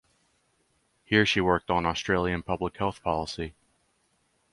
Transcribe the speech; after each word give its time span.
Here 1.05 1.27
she 1.27 1.41
worked 1.41 1.69
on 1.69 1.85
Australian 1.85 2.41
public 2.41 2.75
health 2.77 3.03
policy. 3.03 3.53